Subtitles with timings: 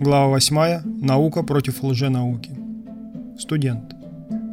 [0.00, 0.82] Глава 8.
[1.00, 2.50] Наука против лженауки.
[3.36, 3.96] Студент.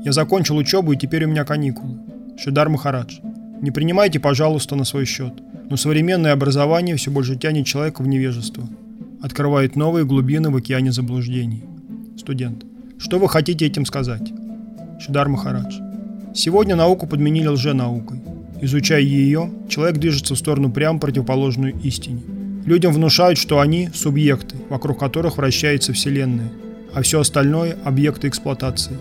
[0.03, 1.99] Я закончил учебу и теперь у меня каникулы.
[2.35, 3.19] Шидар Махарадж.
[3.61, 5.33] Не принимайте, пожалуйста, на свой счет.
[5.69, 8.67] Но современное образование все больше тянет человека в невежество.
[9.21, 11.63] Открывает новые глубины в океане заблуждений.
[12.17, 12.65] Студент.
[12.97, 14.33] Что вы хотите этим сказать?
[14.99, 15.79] Шидар Махарадж.
[16.33, 18.19] Сегодня науку подменили лженаукой.
[18.61, 22.21] Изучая ее, человек движется в сторону прямо противоположную истине–
[22.65, 26.51] Людям внушают, что они– субъекты, вокруг которых вращается Вселенная,
[26.93, 28.97] а все остальное– объекты эксплуатации.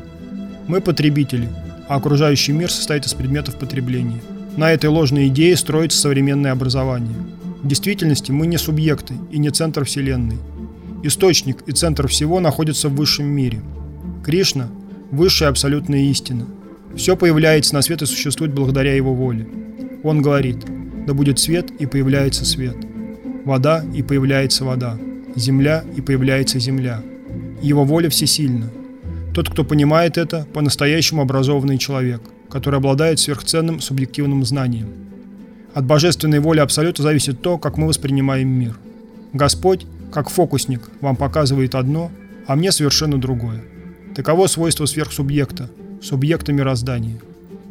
[0.68, 1.48] Мы– потребители,
[1.88, 4.20] а окружающий мир состоит из предметов потребления.
[4.58, 7.16] На этой ложной идее строится современное образование.
[7.62, 10.36] В действительности мы не субъекты и не центр Вселенной.
[11.02, 13.62] Источник и центр всего находятся в высшем мире.
[14.22, 14.68] Кришна–
[15.10, 16.46] высшая абсолютная истина.
[16.96, 19.48] Все появляется на свет и существует благодаря его воле.
[20.02, 20.58] Он говорит
[21.06, 22.76] «Да будет свет, и появляется свет»
[23.44, 24.98] вода, и появляется вода,
[25.36, 27.02] земля, и появляется земля.
[27.62, 28.70] Его воля всесильна.
[29.32, 34.88] Тот, кто понимает это, по-настоящему образованный человек, который обладает сверхценным субъективным знанием.
[35.74, 38.76] От божественной воли Абсолюта зависит то, как мы воспринимаем мир.
[39.32, 42.12] Господь, как фокусник, вам показывает одно,
[42.46, 43.64] а мне совершенно другое.
[44.14, 45.68] Таково свойство сверхсубъекта,
[46.00, 47.18] субъекта мироздания.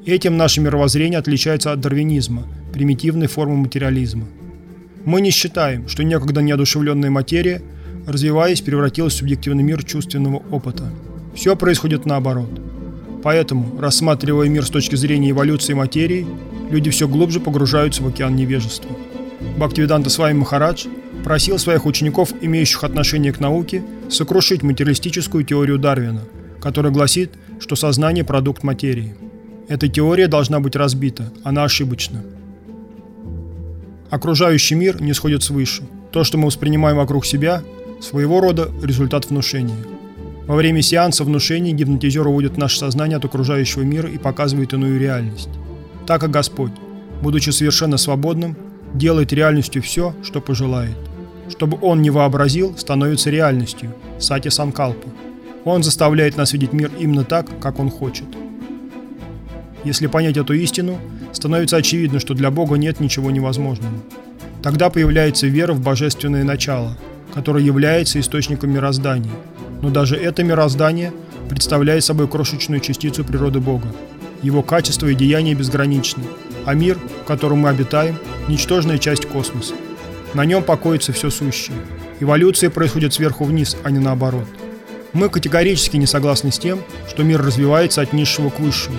[0.06, 4.26] Этим наше мировоззрение отличается от дарвинизма, примитивной формы материализма–
[5.06, 7.62] мы не считаем, что некогда неодушевленная материя,
[8.08, 10.92] развиваясь, превратилась в субъективный мир чувственного опыта.
[11.36, 12.50] Все происходит наоборот.
[13.24, 16.28] Поэтому, рассматривая мир с точки зрения эволюции материи,
[16.70, 18.92] люди все глубже погружаются в океан невежества.
[19.58, 20.88] Бхактивиданта Свами Махарадж
[21.24, 26.22] просил своих учеников, имеющих отношение к науке, сокрушить материалистическую теорию Дарвина,
[26.62, 29.16] которая гласит, что сознание– продукт материи.
[29.70, 32.24] Эта теория должна быть разбита, она ошибочна.
[34.14, 35.82] Окружающий мир не сходит свыше.
[36.12, 37.64] То, что мы воспринимаем вокруг себя,
[38.00, 39.88] своего рода результат внушения.
[40.46, 45.50] Во время сеанса внушения гипнотизер уводит наше сознание от окружающего мира и показывает иную реальность.
[46.06, 46.74] Так как Господь,
[47.24, 48.56] будучи совершенно свободным,
[48.94, 50.96] делает реальностью все, что пожелает.
[51.50, 55.10] Чтобы Он не вообразил, становится реальностью, сати санкалпа.
[55.66, 58.28] Он заставляет нас видеть мир именно так, как Он хочет.
[59.84, 61.00] Если понять эту истину,
[61.34, 63.94] становится очевидно, что для Бога нет ничего невозможного.
[64.62, 66.98] Тогда появляется вера в божественное начало,
[67.34, 69.34] которое является источником мироздания.
[69.82, 71.12] Но даже это мироздание
[71.50, 73.88] представляет собой крошечную частицу природы Бога.
[74.42, 76.24] Его качество и деяния безграничны,
[76.66, 78.18] а мир, в котором мы обитаем,–
[78.48, 79.74] ничтожная часть космоса.
[80.34, 81.78] На нем покоится все сущее.
[82.20, 84.48] Эволюция происходит сверху вниз, а не наоборот.
[85.12, 86.80] Мы категорически не согласны с тем,
[87.10, 88.98] что мир развивается от низшего к высшему,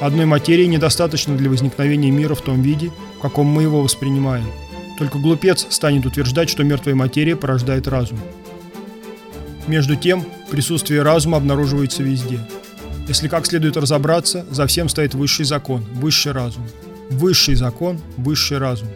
[0.00, 4.46] Одной материи недостаточно для возникновения мира в том виде, в каком мы его воспринимаем.
[4.98, 8.18] Только глупец станет утверждать, что мертвая материя порождает разум.
[9.66, 12.40] Между тем, присутствие разума обнаруживается везде.
[13.08, 16.64] Если как следует разобраться, за всем стоит высший закон, высший разум.
[17.10, 18.88] Высший закон, высший разум.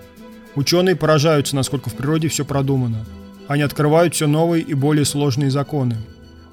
[0.57, 3.07] Ученые поражаются, насколько в природе все продумано.
[3.47, 5.97] Они открывают все новые и более сложные законы.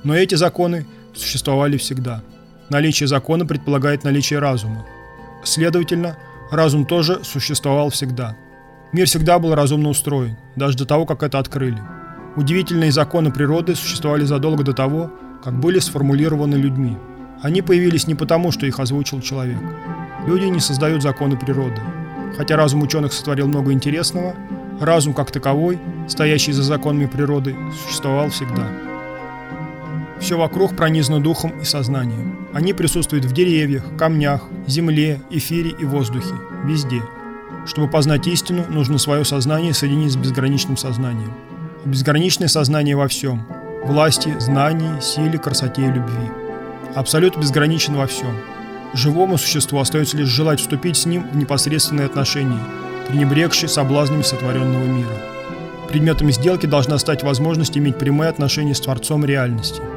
[0.03, 2.21] Но эти законы существовали всегда–
[2.69, 4.85] Наличие закона предполагает наличие разума.
[5.43, 6.17] Следовательно,
[6.51, 8.35] разум тоже существовал всегда.
[8.91, 11.81] Мир всегда был разумно устроен, даже до того, как это открыли.
[12.35, 15.11] Удивительные законы природы существовали задолго до того,
[15.43, 16.97] как были сформулированы людьми.
[17.41, 19.59] Они появились не потому, что их озвучил человек.
[20.25, 21.81] Люди не создают законы природы.
[22.35, 24.35] Хотя разум ученых сотворил много интересного,
[24.81, 27.55] разум как таковой, стоящий за законами природы,
[27.85, 28.84] существовал всегда.
[30.19, 32.47] Все вокруг пронизано духом и сознанием.
[32.53, 36.33] Они присутствуют в деревьях, камнях, земле, эфире и воздухе.
[36.63, 37.01] Везде.
[37.65, 41.33] Чтобы познать истину, нужно свое сознание соединить с безграничным сознанием.
[41.83, 43.45] Безграничное сознание во всем.
[43.83, 46.31] Власти, знании, силе, красоте и любви.
[46.95, 48.35] Абсолют безграничен во всем.
[48.93, 52.61] Живому существу остается лишь желать вступить с ним в непосредственные отношения,
[53.09, 55.17] пренебрегшие соблазнами сотворенного мира.
[55.89, 59.81] Предметом сделки должна стать возможность иметь прямые отношения с Творцом реальности–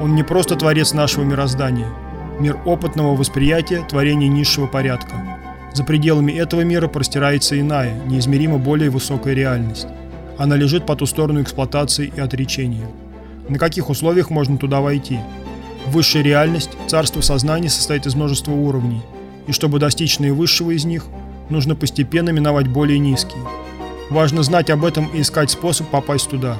[0.00, 1.88] он не просто творец нашего мироздания,
[2.38, 5.14] мир опытного восприятия, творение низшего порядка.
[5.72, 9.88] За пределами этого мира простирается иная, неизмеримо более высокая реальность.
[10.38, 12.88] Она лежит по ту сторону эксплуатации и отречения.
[13.48, 15.18] На каких условиях можно туда войти?
[15.86, 19.02] Высшая реальность, царство сознания состоит из множества уровней,
[19.46, 21.06] и чтобы достичь наивысшего из них,
[21.48, 23.42] нужно постепенно миновать более низкие.
[24.10, 26.58] Важно знать об этом и искать способ попасть туда.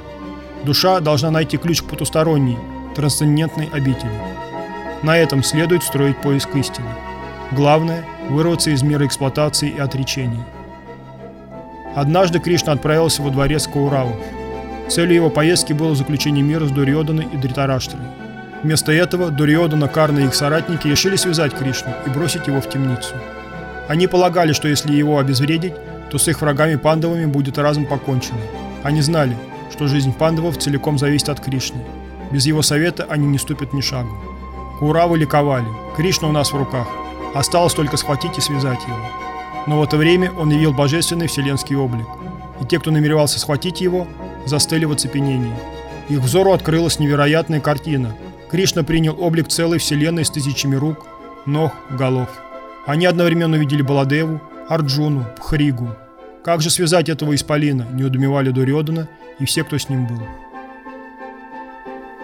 [0.64, 2.56] Душа должна найти ключ к потусторонней,
[2.98, 4.10] трансцендентной обители.
[5.04, 6.88] На этом следует строить поиск истины.
[7.52, 10.44] Главное– вырваться из мира эксплуатации и отречения.
[11.94, 14.16] Однажды Кришна отправился во дворец Кауравов.
[14.88, 18.02] Целью его поездки было заключение мира с Дуриоданой и Дритараштрой.
[18.64, 23.14] Вместо этого Дуриодана, Карна и их соратники решили связать Кришну и бросить его в темницу.
[23.86, 25.74] Они полагали, что если его обезвредить,
[26.10, 28.40] то с их врагами-пандавами будет разом покончено.
[28.82, 29.36] Они знали,
[29.70, 31.78] что жизнь пандавов целиком зависит от Кришны.
[32.30, 34.14] Без его совета они не ступят ни шагу.
[34.78, 35.66] Куравы ликовали.
[35.96, 36.86] Кришна у нас в руках.
[37.34, 38.98] Осталось только схватить и связать его.
[39.66, 42.06] Но в это время он явил божественный вселенский облик.
[42.60, 44.06] И те, кто намеревался схватить его,
[44.46, 45.54] застыли в оцепенении.
[46.08, 48.14] Их взору открылась невероятная картина.
[48.50, 51.06] Кришна принял облик целой вселенной с тысячами рук,
[51.44, 52.28] ног, голов.
[52.86, 55.94] Они одновременно увидели Баладеву, Арджуну, Пхригу.
[56.42, 59.08] Как же связать этого исполина, не удумевали Дурьодана
[59.38, 60.20] и все, кто с ним был.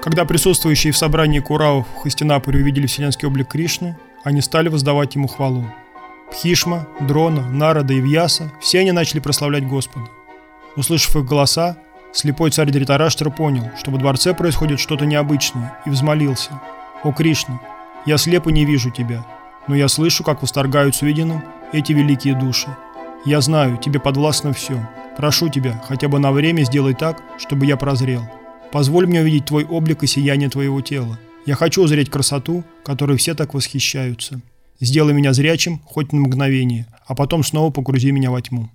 [0.04, 5.28] Когда присутствующие в собрании Куравов в Хастинапуре увидели вселенский облик Кришны, они стали воздавать ему
[5.28, 5.64] хвалу.
[6.30, 10.06] Пхишма, Дрона, Нарада и Вьяса– все они начали прославлять Господа.
[10.76, 11.78] Услышав их голоса,
[12.12, 16.50] слепой царь Дритараштра понял, что во дворце происходит что-то необычное, и взмолился.
[17.02, 17.58] «О Кришна,
[18.04, 19.24] я слепо не вижу тебя,
[19.68, 21.42] но я слышу, как восторгают с увиденным
[21.72, 22.68] эти великие души.
[23.24, 24.86] Я знаю, тебе подвластно все.
[25.16, 28.28] Прошу тебя, хотя бы на время сделай так, чтобы я прозрел.
[28.74, 31.16] Позволь мне увидеть твой облик и сияние твоего тела.
[31.46, 34.40] Я хочу узреть красоту, которой все так восхищаются.
[34.80, 38.70] Сделай меня зрячим хоть на мгновение, а потом снова погрузи меня во тьму».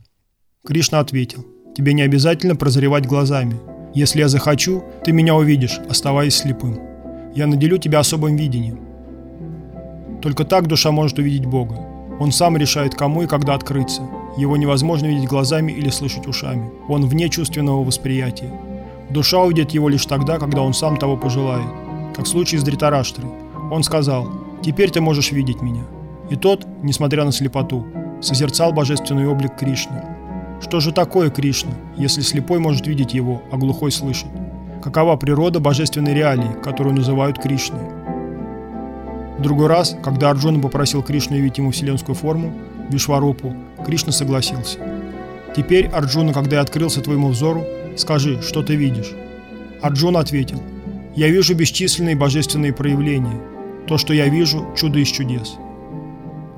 [0.66, 3.60] Кришна ответил, «Тебе не обязательно прозревать глазами.
[3.94, 6.80] Если я захочу, ты меня увидишь, оставаясь слепым.
[7.36, 8.80] Я наделю тебя особым видением.
[10.22, 11.76] Только так душа может увидеть Бога.
[12.22, 14.04] Он сам решает, кому и когда открыться.
[14.38, 16.72] Его невозможно видеть глазами или слышать ушами.
[16.88, 18.50] Он вне чувственного восприятия.
[19.10, 21.68] Душа увидит его лишь тогда, когда он сам того пожелает.
[22.16, 23.30] Как в случае с Дритараштрой.
[23.72, 24.30] Он сказал,
[24.62, 25.84] «Теперь ты можешь видеть меня».
[26.30, 27.86] И тот, несмотря на слепоту,
[28.22, 30.04] созерцал божественный облик Кришны.
[30.62, 34.28] Что же такое Кришна, если слепой может видеть его, а глухой слышит?
[34.84, 37.82] Какова природа божественной реалии, которую называют Кришной?
[39.38, 42.54] В другой раз, когда Арджуна попросил Кришну явить ему вселенскую форму,
[42.90, 44.80] Вишварупу, Кришна согласился.
[45.56, 47.66] Теперь, Арджуна, когда я открылся твоему взору,
[47.96, 49.12] Скажи, что ты видишь?»
[49.82, 50.62] Арджун ответил,
[51.16, 53.40] «Я вижу бесчисленные божественные проявления.
[53.88, 55.56] То, что я вижу, чудо из чудес».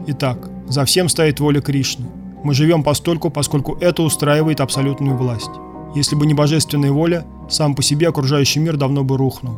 [0.07, 2.06] Итак, за всем стоит воля Кришны.
[2.44, 5.51] Мы живем постольку, поскольку это устраивает абсолютную власть.
[5.95, 9.57] Если бы не божественная воля, сам по себе окружающий мир давно бы рухнул.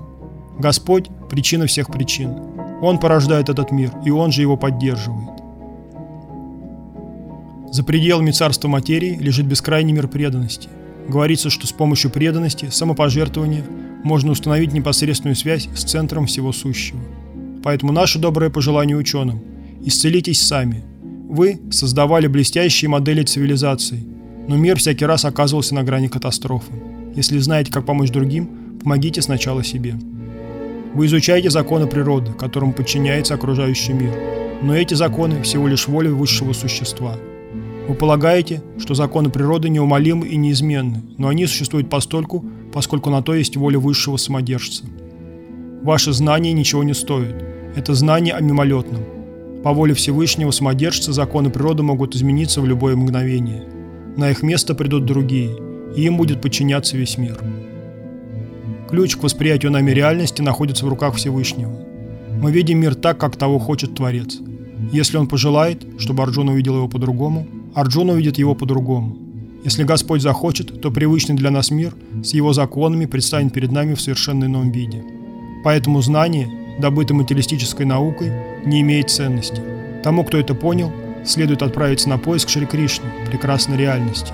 [0.59, 2.35] Господь– причина всех причин.
[2.81, 5.29] Он порождает этот мир, и Он же его поддерживает.
[7.71, 10.69] За пределами царства материи лежит бескрайний мир преданности–
[11.07, 13.63] Говорится, что с помощью преданности, самопожертвования
[14.03, 16.99] можно установить непосредственную связь с центром всего сущего.
[17.63, 19.41] Поэтому наше доброе пожелание ученым–
[19.85, 20.83] исцелитесь сами.
[21.29, 24.03] Вы создавали блестящие модели цивилизации,
[24.47, 26.71] но мир всякий раз оказывался на грани катастрофы.
[27.15, 29.95] Если знаете, как помочь другим, помогите сначала себе.
[30.93, 34.13] Вы изучаете законы природы, которым подчиняется окружающий мир,
[34.61, 37.17] но эти законы всего лишь воля высшего существа–
[37.87, 43.33] вы полагаете, что законы природы неумолимы и неизменны, но они существуют постольку, поскольку на то
[43.33, 44.85] есть воля высшего самодержца.
[45.81, 47.43] Ваши знания ничего не стоят.
[47.75, 49.01] Это знание о мимолетном.
[49.63, 53.63] По воле Всевышнего самодержца законы природы могут измениться в любое мгновение.
[54.15, 55.51] На их место придут другие,
[55.95, 57.37] и им будет подчиняться весь мир.
[58.89, 61.73] Ключ к восприятию нами реальности находится в руках Всевышнего.
[62.41, 64.39] Мы видим мир так, как того хочет Творец.
[64.91, 69.17] Если он пожелает, чтобы Арджун увидел его по-другому– Арджун увидит его по-другому.
[69.63, 74.01] Если Господь захочет, то привычный для нас мир с его законами предстанет перед нами в
[74.01, 75.03] совершенно ином виде.
[75.63, 76.49] Поэтому знание,
[76.79, 78.31] добытое материалистической наукой,
[78.65, 79.61] не имеет ценности.
[80.03, 80.91] Тому, кто это понял,
[81.25, 84.33] следует отправиться на поиск Шри Кришны, прекрасной реальности.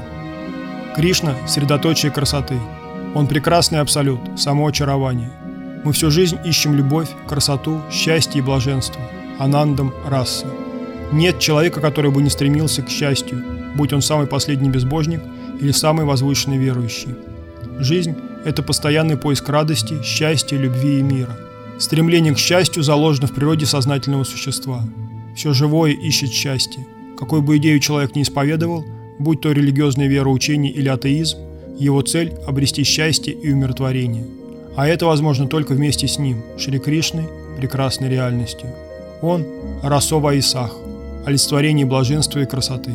[0.95, 2.55] Кришна– средоточие красоты.
[3.15, 5.31] Он прекрасный абсолют, само очарование.
[5.85, 9.01] Мы всю жизнь ищем любовь, красоту, счастье и блаженство.
[9.37, 10.45] Анандам расы.
[11.11, 13.43] Нет человека, который бы не стремился к счастью,
[13.75, 15.21] будь он самый последний безбожник
[15.59, 17.15] или самый возвышенный верующий.
[17.79, 21.35] Жизнь– это постоянный поиск радости, счастья, любви и мира.
[21.79, 24.83] Стремление к счастью заложено в природе сознательного существа.
[25.35, 26.85] Все живое ищет счастье.
[27.17, 28.85] Какой бы идею человек не исповедовал,
[29.17, 31.37] будь то религиозное вероучение или атеизм,
[31.77, 34.27] его цель– обрести счастье и умиротворение.
[34.75, 37.25] А это возможно только вместе с ним, Шри Кришной,
[37.57, 38.69] прекрасной реальностью.
[39.21, 39.45] Он–
[39.83, 40.75] Расова Исах–
[41.29, 42.91] олицетворении блаженства и красоты.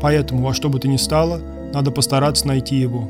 [0.00, 1.40] Поэтому, во что бы то ни стало,
[1.72, 3.08] надо постараться найти его.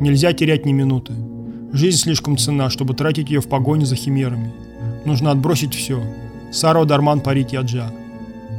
[0.00, 1.12] Нельзя терять ни минуты.
[1.72, 4.52] Жизнь слишком ценна, чтобы тратить ее в погоне за химерами.
[5.04, 6.02] Нужно отбросить все.
[6.52, 7.92] Саро Дарман парить яджа.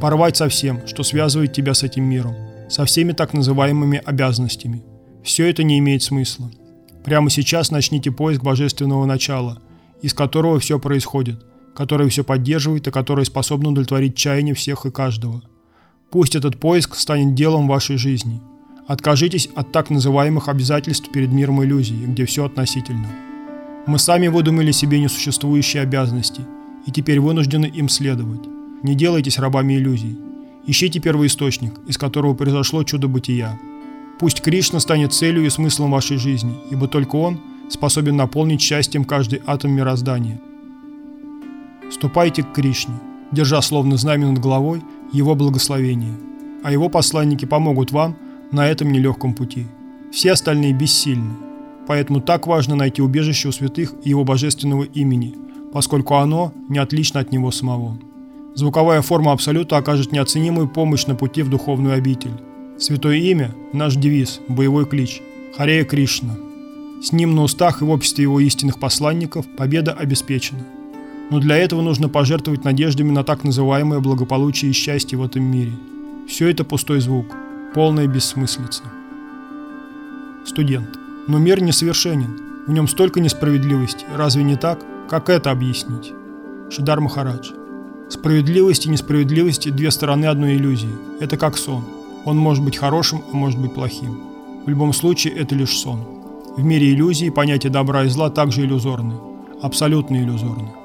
[0.00, 2.34] Порвать со всем, что связывает тебя с этим миром,
[2.68, 4.82] со всеми так называемыми обязанностями.
[5.22, 6.50] Все это не имеет смысла.
[7.04, 9.58] Прямо сейчас начните поиск божественного начала,
[10.00, 11.36] из которого все происходит,
[11.74, 15.42] которое все поддерживает и которое способно удовлетворить чаяние всех и каждого.
[16.10, 18.40] Пусть этот поиск станет делом вашей жизни.
[18.86, 23.08] Откажитесь от так называемых обязательств перед миром иллюзий, где все относительно.
[23.86, 26.42] Мы сами выдумали себе несуществующие обязанности
[26.86, 28.42] и теперь вынуждены им следовать.
[28.82, 30.18] Не делайтесь рабами иллюзий.
[30.66, 33.58] Ищите первоисточник, из которого произошло чудо бытия.
[34.18, 39.40] Пусть Кришна станет целью и смыслом вашей жизни, ибо только Он способен наполнить счастьем каждый
[39.46, 40.40] атом мироздания.
[41.92, 42.94] Ступайте к Кришне,
[43.32, 44.82] держа словно знамя над головой
[45.12, 46.14] Его благословение,
[46.64, 48.16] а Его посланники помогут вам
[48.50, 49.66] на этом нелегком пути.
[50.10, 51.34] Все остальные бессильны.
[51.86, 55.34] Поэтому так важно найти убежище у святых и Его божественного имени,
[55.72, 57.98] поскольку оно не отлично от Него самого.
[58.54, 62.32] Звуковая форма Абсолюта окажет неоценимую помощь на пути в духовную обитель.
[62.78, 65.20] Святое имя– наш девиз, боевой клич–
[65.56, 66.36] Харея Кришна.
[67.02, 70.64] С ним на устах и в обществе его истинных посланников победа обеспечена.
[71.32, 75.72] Но для этого нужно пожертвовать надеждами на так называемое благополучие и счастье в этом мире.
[76.28, 77.34] Все это пустой звук,
[77.74, 78.82] полная бессмыслица.
[80.44, 80.90] Студент.
[81.28, 84.84] Но мир несовершенен, в нем столько несправедливости, разве не так?
[85.08, 86.12] Как это объяснить?
[86.70, 87.52] Шидар Махарадж.
[88.10, 90.92] Справедливость и несправедливость– две стороны одной иллюзии.
[91.18, 91.82] Это как сон–
[92.26, 94.20] он может быть хорошим, а может быть плохим.
[94.66, 96.04] В любом случае, это лишь сон.
[96.58, 99.14] В мире иллюзий понятие добра и зла также иллюзорны,
[99.62, 100.81] абсолютно иллюзорны.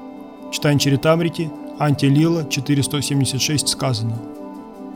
[0.52, 4.16] Читаем Чаритамрити, Антилила 476 сказано.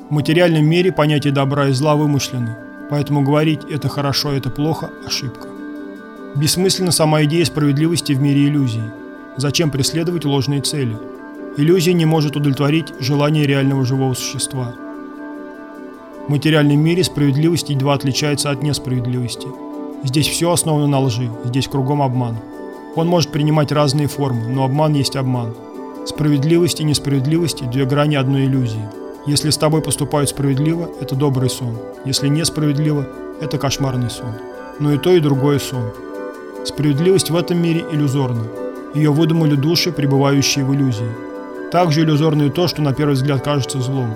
[0.08, 2.56] В материальном мире понятие добра и зла вымышлены,
[2.90, 5.48] поэтому говорить «это хорошо, это плохо»– ошибка.
[6.36, 8.82] Бессмысленна сама идея справедливости в мире иллюзий.
[9.36, 10.96] Зачем преследовать ложные цели?
[11.56, 14.74] Иллюзия не может удовлетворить желание реального живого существа–
[16.26, 19.48] в материальном мире справедливость едва отличается от несправедливости.
[20.04, 22.36] Здесь все основано на лжи, здесь кругом обман.
[22.94, 25.54] Он может принимать разные формы, но обман есть обман.
[26.04, 28.82] Справедливость и несправедливость– две грани одной иллюзии.
[29.24, 31.78] Если с тобой поступают справедливо– это добрый сон.
[32.04, 33.08] Если несправедливо–
[33.40, 34.34] это кошмарный сон.
[34.78, 35.90] Но и то, и другое сон.
[36.66, 38.42] Справедливость в этом мире иллюзорна.
[38.94, 41.10] Ее выдумали души, пребывающие в иллюзии.
[41.70, 44.14] Также иллюзорно и то, что на первый взгляд кажется злом.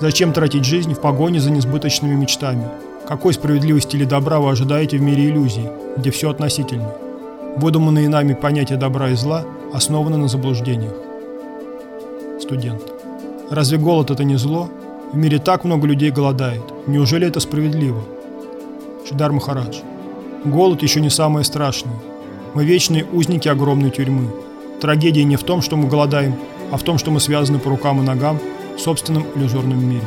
[0.00, 2.68] Зачем тратить жизнь в погоне за несбыточными мечтами?
[3.06, 6.94] Какой справедливости или добра вы ожидаете в мире иллюзий, где все относительно?
[7.56, 10.94] Выдуманные нами понятия добра и зла основаны на заблуждениях.
[12.40, 12.82] Студент.
[13.50, 14.68] Разве голод это не зло?
[15.12, 16.62] В мире так много людей голодает.
[16.86, 18.02] Неужели это справедливо?
[19.08, 19.78] Шидар Махарадж.
[20.44, 21.96] Голод еще не самое страшное.
[22.54, 24.28] Мы вечные узники огромной тюрьмы.
[24.80, 26.36] Трагедия не в том, что мы голодаем,
[26.70, 28.38] а в том, что мы связаны по рукам и ногам
[28.76, 30.04] в собственном иллюзорном мире.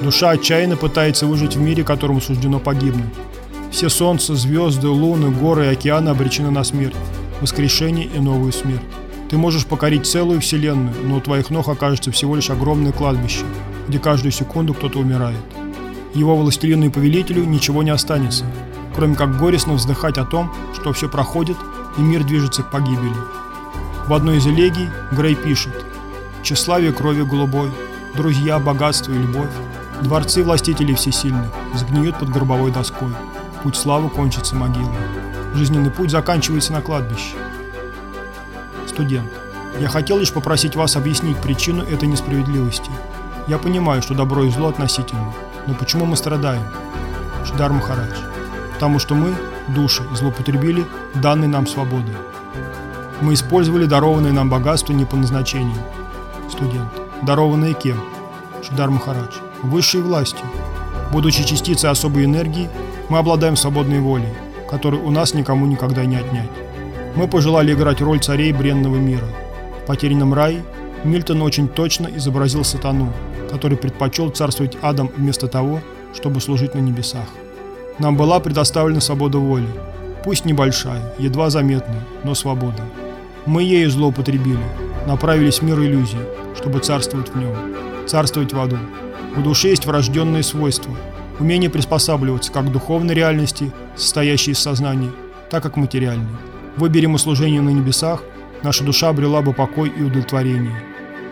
[0.00, 3.12] Душа отчаянно пытается выжить в мире, которому суждено погибнуть.
[3.72, 6.94] Все солнца, звезды, луны, горы и океаны обречены на смерть,
[7.40, 8.82] воскрешение и новую смерть.
[9.30, 13.44] Ты можешь покорить целую вселенную, но у твоих ног окажется всего лишь огромное кладбище,
[13.88, 15.40] где каждую секунду кто-то умирает.
[16.14, 18.44] Его властелину и повелителю ничего не останется,
[18.94, 21.56] кроме как горестно вздыхать о том, что все проходит
[21.96, 23.16] и мир движется к погибели.
[24.06, 25.72] В одной из элегий Грей пишет–
[26.42, 27.70] тщеславие крови голубой,
[28.14, 29.50] друзья, богатство и любовь,
[30.02, 33.12] дворцы властителей всесильных сгниют под гробовой доской,
[33.62, 34.96] путь славы кончится могилой,
[35.54, 37.36] жизненный путь заканчивается на кладбище.
[38.86, 39.30] Студент.
[39.80, 42.90] Я хотел лишь попросить вас объяснить причину этой несправедливости.
[43.48, 45.32] Я понимаю, что добро и зло относительно,
[45.66, 46.64] но почему мы страдаем?
[47.44, 48.18] Шидар Махарадж.
[48.74, 49.34] Потому что мы,
[49.68, 52.14] души, злоупотребили данной нам свободой.
[53.20, 55.78] Мы использовали дарованное нам богатство не по назначению–
[56.52, 56.88] студент.
[57.22, 58.00] Дарованные кем?
[58.62, 59.36] Шидар Махарадж.
[59.62, 60.46] Высшей властью.
[61.10, 62.70] Будучи частицей особой энергии,
[63.08, 64.28] мы обладаем свободной волей,
[64.70, 66.50] которую у нас никому никогда не отнять.
[67.14, 69.26] Мы пожелали играть роль царей бренного мира.
[69.82, 70.62] В «Потерянном рае»
[71.04, 73.12] Мильтон очень точно изобразил сатану,
[73.50, 75.80] который предпочел царствовать адом вместо того,
[76.14, 77.26] чтобы служить на небесах.
[77.98, 79.68] Нам была предоставлена свобода воли,
[80.24, 82.82] пусть небольшая, едва заметная, но свобода.
[83.44, 84.62] Мы ею злоупотребили,
[85.06, 86.18] направились в мир иллюзий,
[86.56, 87.54] чтобы царствовать в нем,
[88.06, 88.78] царствовать в аду.
[89.36, 90.94] У души есть врожденные свойства,
[91.42, 95.10] умение приспосабливаться как к духовной реальности, состоящей из сознания,
[95.50, 96.38] так и к материальной.
[96.76, 98.22] Выберем услужение на небесах,
[98.62, 100.74] наша душа обрела бы покой и удовлетворение.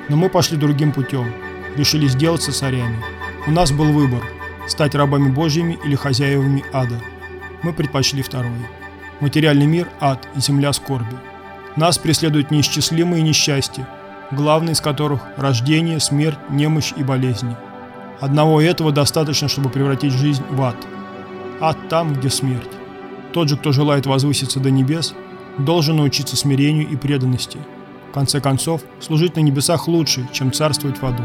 [0.08, 1.32] Но мы пошли другим путем,
[1.76, 2.98] решили сделаться царями.
[3.46, 4.22] У нас был выбор–
[4.68, 7.00] стать рабами Божьими или хозяевами ада.
[7.62, 8.50] Мы предпочли второй.
[9.20, 11.16] Материальный мир– ад и земля скорби.
[11.76, 13.88] Нас преследуют неисчислимые несчастья,
[14.32, 17.56] главный из которых– рождение, смерть, немощь и болезни.
[18.20, 20.76] Одного этого достаточно, чтобы превратить жизнь в ад.
[21.60, 22.70] ад там, где смерть.
[23.32, 25.14] Тот же, кто желает возвыситься до небес,
[25.58, 27.58] должен научиться смирению и преданности.
[28.10, 31.22] В конце концов, служить на небесах лучше, чем царствовать в аду.